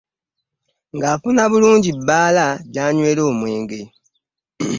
[0.95, 3.81] Nga afuna bulunji ebbala janywera omwenge.